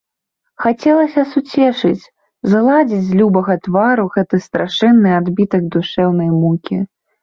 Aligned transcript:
Хацелася 0.63 1.25
суцешыць, 1.33 2.09
згладзіць 2.51 3.03
з 3.11 3.21
любага 3.23 3.59
твару 3.71 4.09
гэты 4.19 4.43
страшэнны 4.51 5.09
адбітак 5.23 5.73
душэўнай 5.81 6.29
мукі. 6.45 6.85